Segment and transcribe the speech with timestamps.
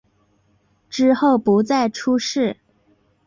[0.89, 2.57] 之后不再出仕。